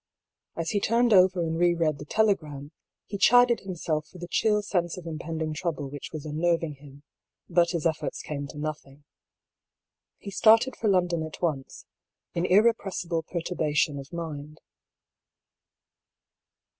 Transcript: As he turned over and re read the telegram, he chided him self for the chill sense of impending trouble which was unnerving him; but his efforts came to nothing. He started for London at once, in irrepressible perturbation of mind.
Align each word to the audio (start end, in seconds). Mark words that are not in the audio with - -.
As 0.57 0.71
he 0.71 0.79
turned 0.79 1.13
over 1.13 1.43
and 1.43 1.59
re 1.59 1.75
read 1.75 1.99
the 1.99 2.05
telegram, 2.05 2.71
he 3.05 3.19
chided 3.19 3.59
him 3.59 3.75
self 3.75 4.07
for 4.07 4.17
the 4.17 4.27
chill 4.27 4.63
sense 4.63 4.97
of 4.97 5.05
impending 5.05 5.53
trouble 5.53 5.91
which 5.91 6.09
was 6.11 6.25
unnerving 6.25 6.77
him; 6.77 7.03
but 7.47 7.69
his 7.69 7.85
efforts 7.85 8.23
came 8.23 8.47
to 8.47 8.57
nothing. 8.57 9.03
He 10.17 10.31
started 10.31 10.75
for 10.75 10.87
London 10.87 11.21
at 11.21 11.39
once, 11.39 11.85
in 12.33 12.47
irrepressible 12.47 13.21
perturbation 13.21 13.99
of 13.99 14.11
mind. 14.11 14.59